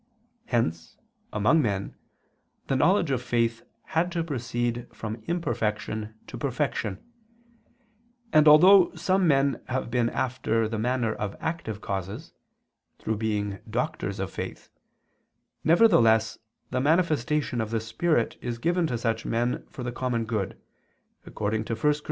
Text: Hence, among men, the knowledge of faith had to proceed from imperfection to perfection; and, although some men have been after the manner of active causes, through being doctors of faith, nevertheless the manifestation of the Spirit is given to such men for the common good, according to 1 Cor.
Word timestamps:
Hence, 0.47 0.97
among 1.31 1.61
men, 1.61 1.93
the 2.65 2.75
knowledge 2.75 3.11
of 3.11 3.21
faith 3.21 3.61
had 3.93 4.11
to 4.13 4.23
proceed 4.23 4.87
from 4.91 5.21
imperfection 5.27 6.15
to 6.25 6.39
perfection; 6.39 6.97
and, 8.33 8.47
although 8.47 8.91
some 8.95 9.27
men 9.27 9.61
have 9.67 9.91
been 9.91 10.09
after 10.09 10.67
the 10.67 10.79
manner 10.79 11.13
of 11.13 11.35
active 11.39 11.81
causes, 11.81 12.33
through 12.97 13.17
being 13.17 13.59
doctors 13.69 14.19
of 14.19 14.31
faith, 14.31 14.71
nevertheless 15.63 16.39
the 16.71 16.81
manifestation 16.81 17.61
of 17.61 17.69
the 17.69 17.79
Spirit 17.79 18.37
is 18.41 18.57
given 18.57 18.87
to 18.87 18.97
such 18.97 19.23
men 19.23 19.67
for 19.69 19.83
the 19.83 19.91
common 19.91 20.25
good, 20.25 20.59
according 21.27 21.63
to 21.65 21.75
1 21.75 21.81
Cor. 21.83 21.93